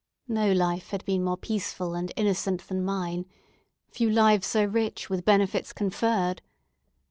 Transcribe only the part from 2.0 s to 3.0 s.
innocent than